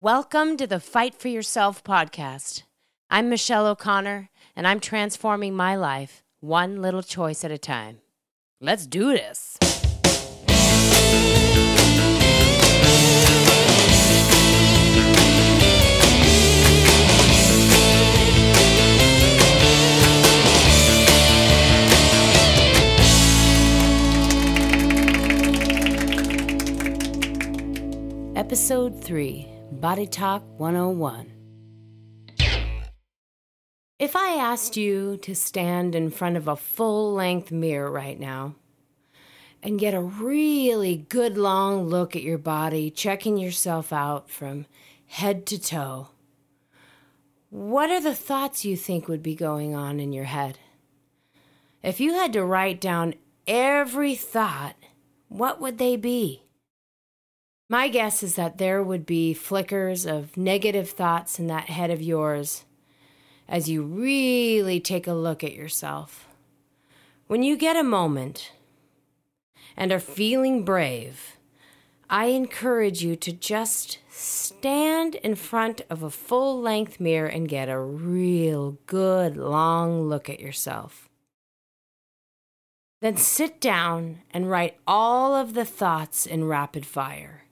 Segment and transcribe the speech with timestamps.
[0.00, 2.62] Welcome to the Fight for Yourself podcast.
[3.10, 7.98] I'm Michelle O'Connor, and I'm transforming my life one little choice at a time.
[8.60, 9.58] Let's do this.
[28.36, 29.47] Episode 3
[29.80, 31.30] Body Talk 101.
[34.00, 38.56] If I asked you to stand in front of a full length mirror right now
[39.62, 44.66] and get a really good long look at your body, checking yourself out from
[45.06, 46.08] head to toe,
[47.48, 50.58] what are the thoughts you think would be going on in your head?
[51.84, 53.14] If you had to write down
[53.46, 54.74] every thought,
[55.28, 56.47] what would they be?
[57.70, 62.00] My guess is that there would be flickers of negative thoughts in that head of
[62.00, 62.64] yours
[63.46, 66.26] as you really take a look at yourself.
[67.26, 68.52] When you get a moment
[69.76, 71.36] and are feeling brave,
[72.08, 77.68] I encourage you to just stand in front of a full length mirror and get
[77.68, 81.10] a real good long look at yourself.
[83.02, 87.44] Then sit down and write all of the thoughts in rapid fire.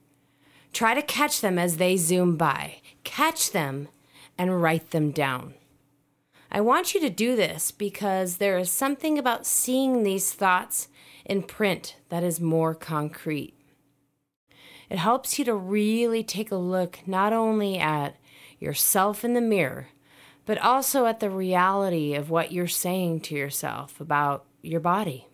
[0.76, 2.82] Try to catch them as they zoom by.
[3.02, 3.88] Catch them
[4.36, 5.54] and write them down.
[6.52, 10.88] I want you to do this because there is something about seeing these thoughts
[11.24, 13.54] in print that is more concrete.
[14.90, 18.16] It helps you to really take a look not only at
[18.58, 19.88] yourself in the mirror,
[20.44, 25.26] but also at the reality of what you're saying to yourself about your body.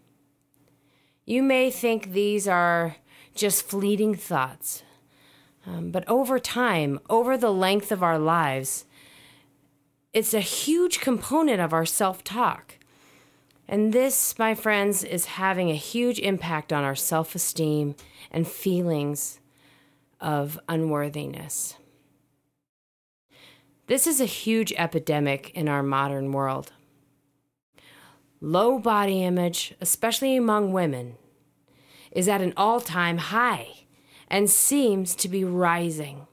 [1.27, 2.95] You may think these are
[3.35, 4.85] just fleeting thoughts,
[5.67, 8.85] um, but over time, over the length of our lives,
[10.13, 12.79] it's a huge component of our self talk.
[13.69, 17.95] And this, my friends, is having a huge impact on our self esteem
[18.31, 19.39] and feelings
[20.21, 21.77] of unworthiness.
[23.87, 26.73] This is a huge epidemic in our modern world.
[28.41, 31.17] Low body image, especially among women,
[32.11, 33.82] is at an all time high
[34.33, 36.27] and seems to be rising.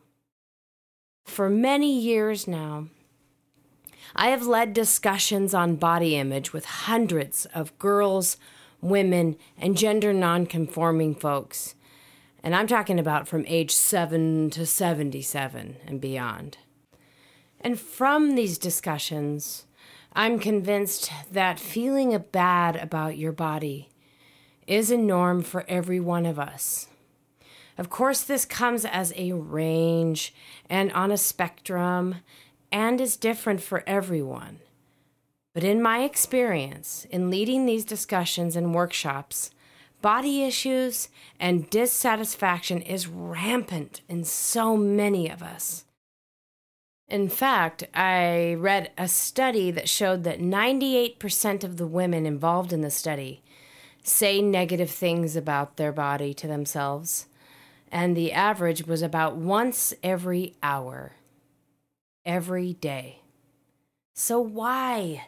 [1.26, 2.88] For many years now,
[4.16, 8.38] I have led discussions on body image with hundreds of girls,
[8.82, 11.76] women, and gender nonconforming folks.
[12.42, 16.58] And I'm talking about from age 7 to 77 and beyond.
[17.60, 19.66] And from these discussions,
[20.14, 23.90] I'm convinced that feeling bad about your body
[24.66, 26.88] is a norm for every one of us.
[27.80, 30.34] Of course, this comes as a range
[30.70, 32.16] and on a spectrum
[32.74, 34.60] and is different for everyone.
[35.54, 39.52] But in my experience, in leading these discussions and workshops,
[40.02, 41.08] body issues
[41.40, 45.86] and dissatisfaction is rampant in so many of us.
[47.08, 52.82] In fact, I read a study that showed that 98% of the women involved in
[52.82, 53.42] the study
[54.04, 57.28] say negative things about their body to themselves
[57.92, 61.14] and the average was about once every hour,
[62.26, 63.22] every day.
[64.14, 65.28] So, why?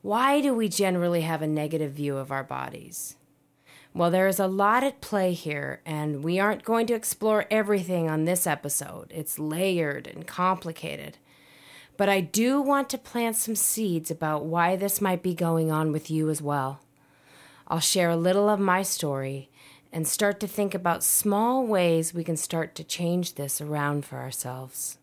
[0.00, 3.16] Why do we generally have a negative view of our bodies?
[3.94, 8.08] Well, there is a lot at play here, and we aren't going to explore everything
[8.08, 9.12] on this episode.
[9.14, 11.18] It's layered and complicated.
[11.98, 15.92] But I do want to plant some seeds about why this might be going on
[15.92, 16.80] with you as well.
[17.68, 19.50] I'll share a little of my story
[19.92, 24.16] and start to think about small ways we can start to change this around for
[24.18, 24.98] ourselves.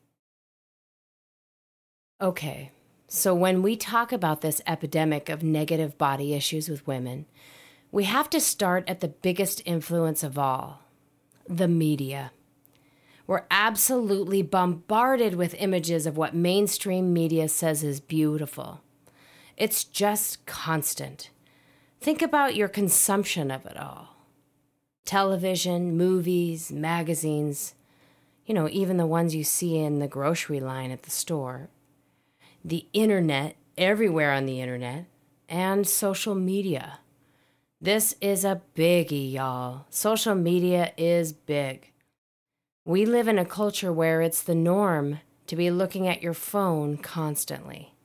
[2.20, 2.72] Okay,
[3.08, 7.28] so when we talk about this epidemic of negative body issues with women,
[7.92, 10.82] we have to start at the biggest influence of all
[11.48, 12.32] the media.
[13.26, 18.82] We're absolutely bombarded with images of what mainstream media says is beautiful.
[19.56, 21.30] It's just constant.
[22.02, 24.19] Think about your consumption of it all
[25.10, 27.74] television, movies, magazines,
[28.46, 31.68] you know, even the ones you see in the grocery line at the store,
[32.64, 35.06] the internet, everywhere on the internet,
[35.50, 37.00] and social media.
[37.82, 39.88] This is a biggie, y'all.
[39.90, 41.92] Social media is big.
[42.86, 46.98] We live in a culture where it's the norm to be looking at your phone
[46.98, 47.96] constantly.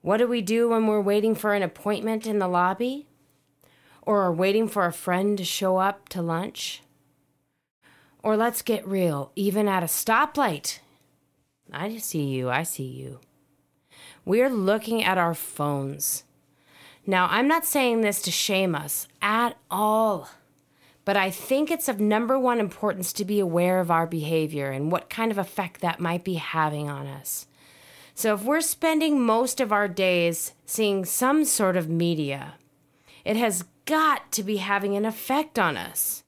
[0.00, 3.06] What do we do when we're waiting for an appointment in the lobby?
[4.06, 6.82] Or are waiting for a friend to show up to lunch.
[8.22, 10.78] Or let's get real, even at a stoplight
[11.72, 12.48] I see you.
[12.48, 13.20] I see you.
[14.24, 16.24] We're looking at our phones.
[17.06, 20.28] Now, I'm not saying this to shame us at all,
[21.04, 24.90] but I think it's of number one importance to be aware of our behavior and
[24.90, 27.46] what kind of effect that might be having on us.
[28.14, 32.54] So, if we're spending most of our days seeing some sort of media,
[33.26, 36.22] it has got to be having an effect on us.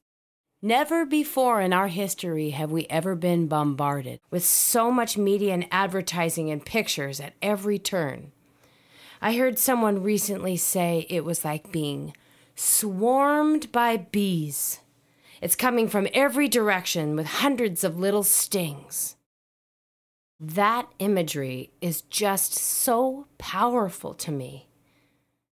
[0.61, 5.69] Never before in our history have we ever been bombarded with so much media and
[5.71, 8.33] advertising and pictures at every turn.
[9.23, 12.15] I heard someone recently say it was like being
[12.57, 14.81] swarmed by bees.
[15.41, 19.15] It's coming from every direction with hundreds of little stings.
[20.41, 24.68] That imagery is just so powerful to me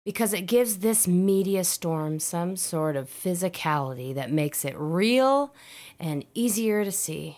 [0.05, 5.53] because it gives this media storm some sort of physicality that makes it real
[5.99, 7.37] and easier to see.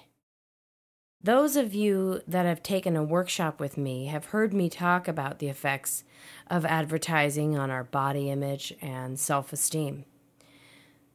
[1.22, 5.40] Those of you that have taken a workshop with me have heard me talk about
[5.40, 6.04] the effects
[6.48, 10.06] of advertising on our body image and self esteem.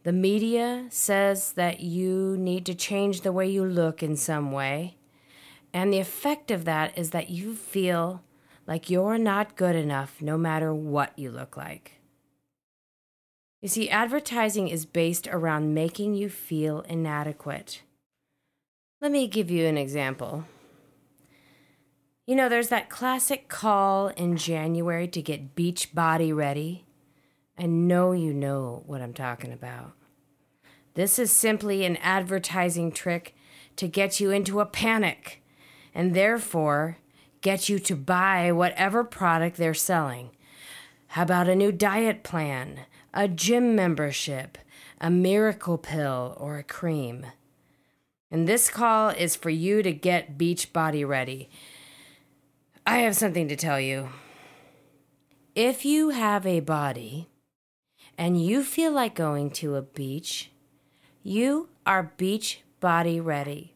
[0.02, 4.96] The media says that you need to change the way you look in some way,
[5.72, 8.22] and the effect of that is that you feel
[8.70, 12.00] like you're not good enough no matter what you look like.
[13.60, 17.82] You see, advertising is based around making you feel inadequate.
[19.00, 20.44] Let me give you an example.
[22.28, 26.84] You know, there's that classic call in January to get beach body ready.
[27.58, 29.94] I know you know what I'm talking about.
[30.94, 33.34] This is simply an advertising trick
[33.74, 35.42] to get you into a panic
[35.92, 36.98] and therefore
[37.40, 40.30] get you to buy whatever product they're selling.
[41.08, 42.80] How about a new diet plan,
[43.12, 44.58] a gym membership,
[45.00, 47.26] a miracle pill, or a cream?
[48.30, 51.50] And this call is for you to get beach body ready.
[52.86, 54.10] I have something to tell you.
[55.54, 57.28] If you have a body
[58.16, 60.52] and you feel like going to a beach,
[61.22, 63.74] you are beach body ready.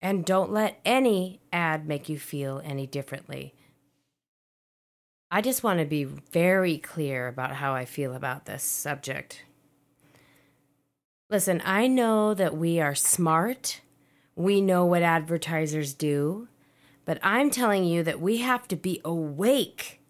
[0.00, 3.54] And don't let any ad make you feel any differently.
[5.30, 9.42] I just want to be very clear about how I feel about this subject.
[11.28, 13.80] Listen, I know that we are smart.
[14.36, 16.46] We know what advertisers do.
[17.04, 20.00] But I'm telling you that we have to be awake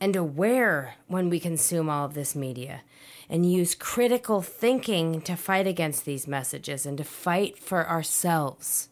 [0.00, 2.82] and aware when we consume all of this media
[3.28, 8.88] and use critical thinking to fight against these messages and to fight for ourselves.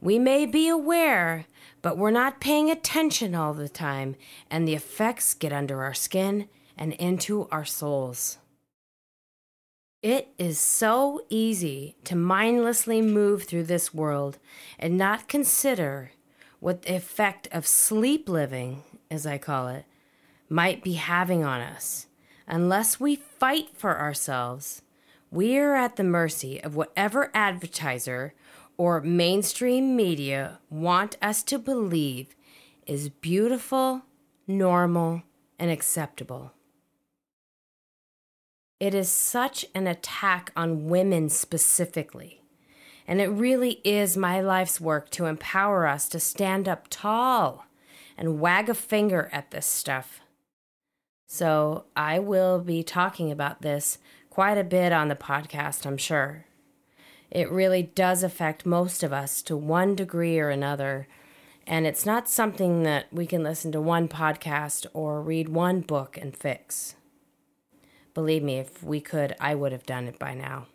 [0.00, 1.46] We may be aware,
[1.82, 4.16] but we're not paying attention all the time,
[4.50, 8.38] and the effects get under our skin and into our souls.
[10.02, 14.38] It is so easy to mindlessly move through this world
[14.78, 16.12] and not consider
[16.58, 19.84] what the effect of sleep living, as I call it,
[20.48, 22.06] might be having on us.
[22.48, 24.80] Unless we fight for ourselves,
[25.30, 28.32] we are at the mercy of whatever advertiser
[28.80, 32.34] or mainstream media want us to believe
[32.86, 34.00] is beautiful,
[34.46, 35.22] normal,
[35.58, 36.54] and acceptable.
[38.80, 42.42] It is such an attack on women specifically.
[43.06, 47.66] And it really is my life's work to empower us to stand up tall
[48.16, 50.20] and wag a finger at this stuff.
[51.26, 53.98] So I will be talking about this
[54.30, 56.46] quite a bit on the podcast, I'm sure.
[57.30, 61.06] It really does affect most of us to one degree or another.
[61.66, 66.18] And it's not something that we can listen to one podcast or read one book
[66.20, 66.96] and fix.
[68.14, 70.66] Believe me, if we could, I would have done it by now.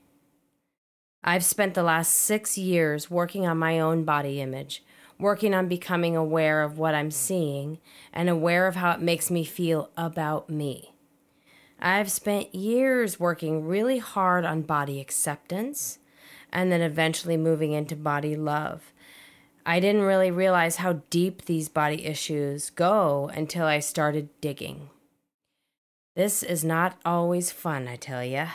[1.24, 4.84] I've spent the last six years working on my own body image,
[5.20, 7.80] working on becoming aware of what I'm seeing
[8.14, 10.94] and aware of how it makes me feel about me.
[11.80, 16.00] I've spent years working really hard on body acceptance
[16.52, 18.94] and then eventually moving into body love.
[19.66, 24.90] I didn't really realize how deep these body issues go until I started digging.
[26.16, 28.48] This is not always fun, I tell ya.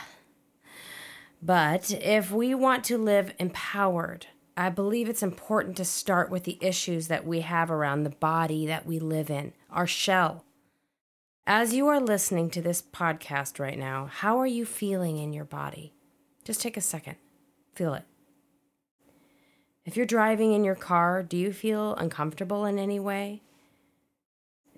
[1.41, 6.57] But if we want to live empowered, I believe it's important to start with the
[6.61, 10.45] issues that we have around the body that we live in, our shell.
[11.47, 15.45] As you are listening to this podcast right now, how are you feeling in your
[15.45, 15.93] body?
[16.43, 17.15] Just take a second.
[17.73, 18.03] Feel it.
[19.85, 23.41] If you're driving in your car, do you feel uncomfortable in any way?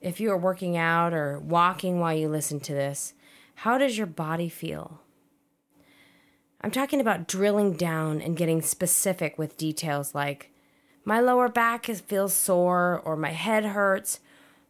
[0.01, 3.13] If you are working out or walking while you listen to this,
[3.55, 5.01] how does your body feel?
[6.61, 10.51] I'm talking about drilling down and getting specific with details like
[11.05, 14.21] My lower back feels sore, or my head hurts,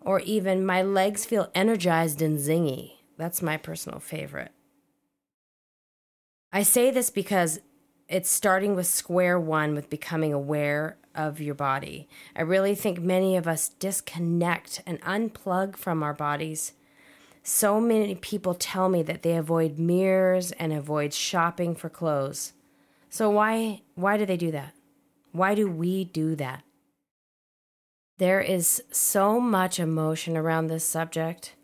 [0.01, 2.93] or even my legs feel energized and zingy.
[3.17, 4.51] That's my personal favorite.
[6.51, 7.59] I say this because
[8.13, 12.08] it's starting with square one with becoming aware of your body.
[12.36, 16.74] I really think many of us disconnect and unplug from our bodies.
[17.41, 22.53] So many people tell me that they avoid mirrors and avoid shopping for clothes.
[23.10, 24.75] So why why do they do that?
[25.32, 26.63] Why do we do that?
[28.20, 31.55] There is so much emotion around this subject,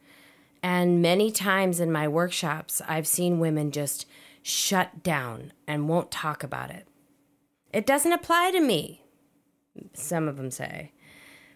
[0.64, 4.08] and many times in my workshops I've seen women just
[4.42, 6.88] shut down and won't talk about it.
[7.72, 9.04] It doesn't apply to me
[9.94, 10.92] some of them say.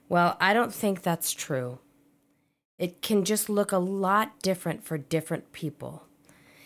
[0.09, 1.79] Well, I don't think that's true.
[2.77, 6.03] It can just look a lot different for different people.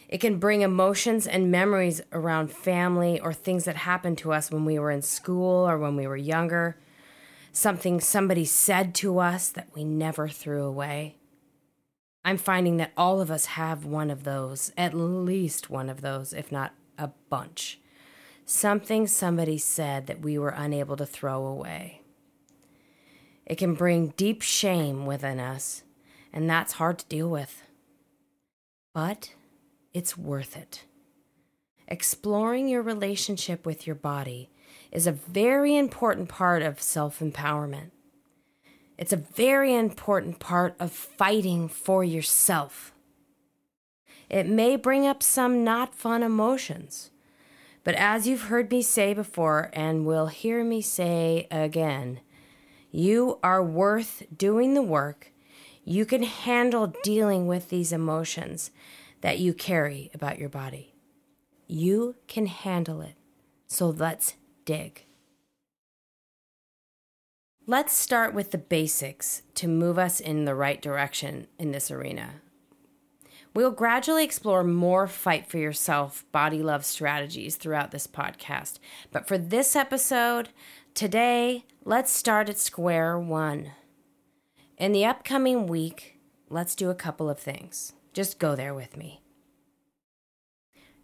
[0.08, 4.64] It can bring emotions and memories around family or things that happened to us when
[4.64, 6.78] we were in school or when we were younger.
[7.52, 11.17] Something somebody said to us that we never threw away.
[12.28, 16.34] I'm finding that all of us have one of those, at least one of those,
[16.34, 17.80] if not a bunch
[18.48, 22.02] something somebody said that we were unable to throw away.
[23.46, 25.84] It can bring deep shame within us,
[26.34, 27.62] and that's hard to deal with.
[28.94, 29.34] But
[29.94, 30.86] it's worth it.
[31.90, 34.50] Exploring your relationship with your body
[34.92, 37.92] is a very important part of self empowerment.
[38.98, 42.94] It's a very important part of fighting for yourself.
[44.30, 47.12] It may bring up some not fun emotions
[47.88, 52.20] but as you've heard me say before and will hear me say again,
[52.92, 55.32] you are worth doing the work.
[55.86, 58.72] You can handle dealing with these emotions
[59.22, 60.96] that you carry about your body.
[61.66, 63.16] You can handle it.
[63.68, 64.34] So let's
[64.66, 65.07] dig.
[67.70, 72.36] Let's start with the basics to move us in the right direction in this arena.
[73.54, 78.80] We'll gradually explore more fight for yourself body love strategies throughout this podcast.
[79.12, 80.48] But for this episode,
[80.94, 83.72] today, let's start at square one.
[84.78, 87.92] In the upcoming week, let's do a couple of things.
[88.14, 89.22] Just go there with me.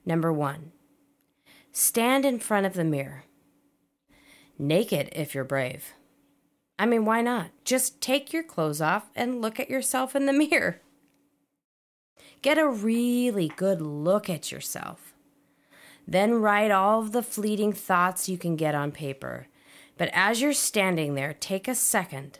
[0.06, 0.72] Number one,
[1.74, 3.26] stand in front of the mirror.
[4.58, 5.94] Naked if you're brave.
[6.78, 7.52] I mean, why not?
[7.64, 10.82] Just take your clothes off and look at yourself in the mirror.
[12.42, 15.14] Get a really good look at yourself.
[16.08, 19.48] Then write all of the fleeting thoughts you can get on paper.
[19.98, 22.40] But as you're standing there, take a second.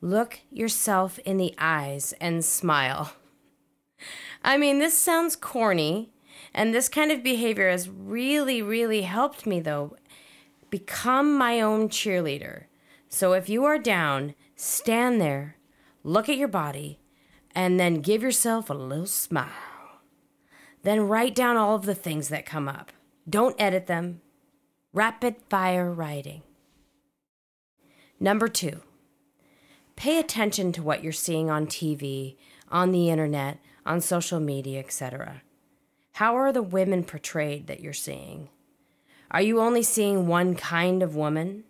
[0.00, 3.12] Look yourself in the eyes and smile.
[4.44, 6.10] I mean, this sounds corny,
[6.54, 9.96] and this kind of behavior has really, really helped me, though,
[10.70, 12.64] become my own cheerleader.
[13.08, 15.56] So if you are down, stand there,
[16.04, 17.00] look at your body,
[17.54, 19.48] and then give yourself a little smile.
[20.82, 22.92] Then write down all of the things that come up.
[23.28, 24.20] Don't edit them.
[24.92, 26.42] Rapid fire writing.
[28.20, 28.82] Number two,
[29.96, 32.36] pay attention to what you're seeing on TV,
[32.70, 35.42] on the internet, on social media, etc.
[36.12, 38.48] How are the women portrayed that you're seeing?
[39.30, 41.64] Are you only seeing one kind of woman?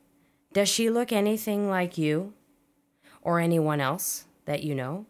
[0.52, 2.32] Does she look anything like you
[3.22, 5.06] or anyone else that you know?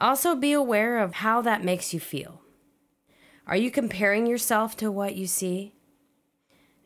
[0.00, 2.40] Also, be aware of how that makes you feel.
[3.46, 5.72] Are you comparing yourself to what you see?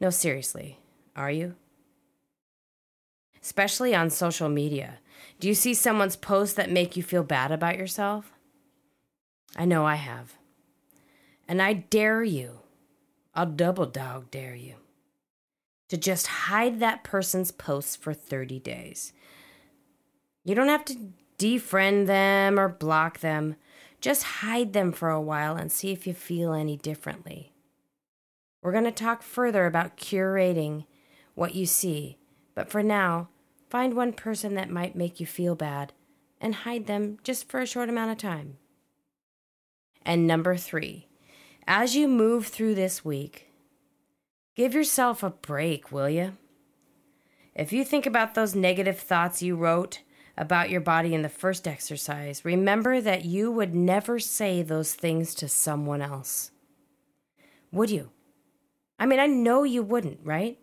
[0.00, 0.78] No, seriously,
[1.16, 1.54] are you?
[3.42, 4.98] Especially on social media.
[5.40, 8.32] Do you see someone's posts that make you feel bad about yourself?
[9.56, 10.34] I know I have.
[11.48, 12.60] And I dare you,
[13.34, 14.74] I'll double dog dare you,
[15.88, 19.12] to just hide that person's posts for 30 days.
[20.44, 23.56] You don't have to defriend them or block them.
[24.00, 27.52] Just hide them for a while and see if you feel any differently.
[28.62, 30.84] We're going to talk further about curating
[31.34, 32.18] what you see,
[32.54, 33.28] but for now,
[33.70, 35.92] find one person that might make you feel bad
[36.40, 38.58] and hide them just for a short amount of time.
[40.04, 41.08] And number three,
[41.66, 43.47] as you move through this week,
[44.58, 46.36] give yourself a break, will you?
[47.54, 50.00] If you think about those negative thoughts you wrote
[50.36, 55.32] about your body in the first exercise, remember that you would never say those things
[55.36, 56.50] to someone else.
[57.70, 58.10] Would you?
[58.98, 60.58] I mean, I know you wouldn't, right?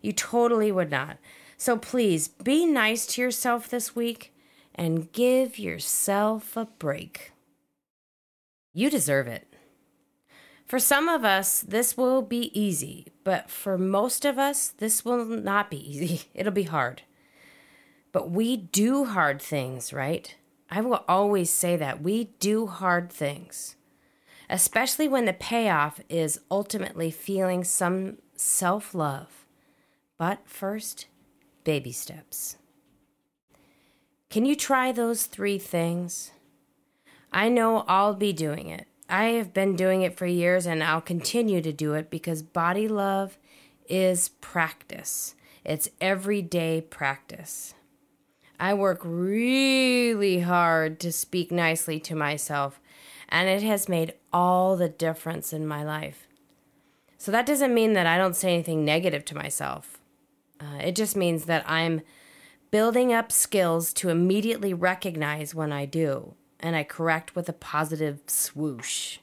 [0.00, 1.18] You totally would not.
[1.56, 4.32] So please be nice to yourself this week
[4.76, 7.32] and give yourself a break.
[8.72, 9.53] You deserve it.
[10.74, 15.24] For some of us, this will be easy, but for most of us, this will
[15.24, 16.22] not be easy.
[16.34, 17.02] It'll be hard.
[18.10, 20.34] But we do hard things, right?
[20.68, 22.02] I will always say that.
[22.02, 23.76] We do hard things,
[24.50, 29.46] especially when the payoff is ultimately feeling some self love.
[30.18, 31.06] But first,
[31.62, 32.56] baby steps.
[34.28, 36.32] Can you try those three things?
[37.32, 38.88] I know I'll be doing it.
[39.08, 42.88] I have been doing it for years and I'll continue to do it because body
[42.88, 43.38] love
[43.88, 45.34] is practice.
[45.64, 47.74] It's everyday practice.
[48.58, 52.80] I work really hard to speak nicely to myself,
[53.28, 56.28] and it has made all the difference in my life.
[57.18, 59.98] So that doesn't mean that I don't say anything negative to myself.
[60.60, 62.02] Uh, it just means that I'm
[62.70, 68.22] building up skills to immediately recognize when I do and I correct with a positive
[68.26, 69.18] swoosh.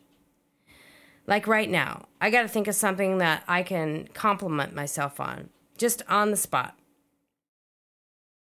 [1.25, 5.49] Like right now, I got to think of something that I can compliment myself on,
[5.75, 6.77] just on the spot.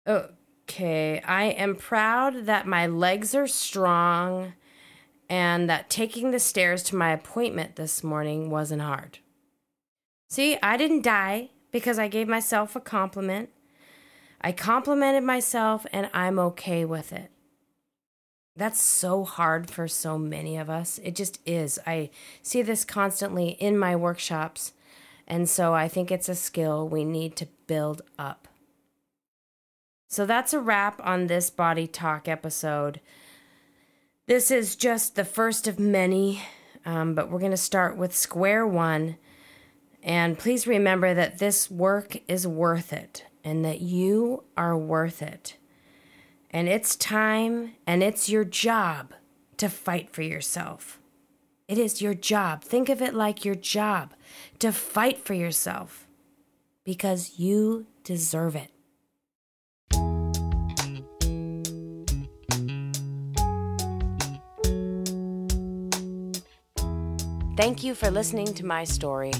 [0.04, 4.54] Okay, I am proud that my legs are strong
[5.30, 9.20] and that taking the stairs to my appointment this morning wasn't hard.
[10.28, 13.50] See, I didn't die because I gave myself a compliment.
[14.40, 17.30] I complimented myself and I'm okay with it.
[18.54, 20.98] That's so hard for so many of us.
[21.02, 21.78] It just is.
[21.86, 22.10] I
[22.42, 24.72] see this constantly in my workshops.
[25.26, 28.48] And so I think it's a skill we need to build up.
[30.08, 33.00] So that's a wrap on this Body Talk episode.
[34.26, 36.42] This is just the first of many,
[36.84, 39.16] um, but we're going to start with square one.
[40.02, 45.56] And please remember that this work is worth it and that you are worth it.
[46.52, 49.14] And it's time and it's your job
[49.56, 51.00] to fight for yourself.
[51.66, 52.62] It is your job.
[52.62, 54.12] Think of it like your job
[54.58, 56.06] to fight for yourself
[56.84, 58.70] because you deserve it.
[67.56, 69.32] Thank you for listening to my story.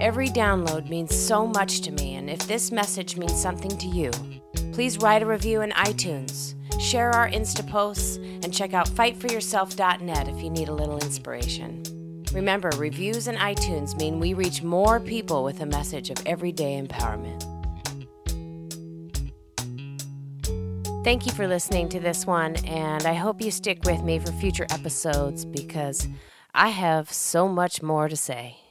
[0.00, 4.10] Every download means so much to me, and if this message means something to you,
[4.78, 10.40] Please write a review in iTunes, share our Insta posts, and check out fightforyourself.net if
[10.40, 11.82] you need a little inspiration.
[12.32, 17.42] Remember, reviews in iTunes mean we reach more people with a message of everyday empowerment.
[21.02, 24.30] Thank you for listening to this one, and I hope you stick with me for
[24.30, 26.06] future episodes because
[26.54, 28.67] I have so much more to say.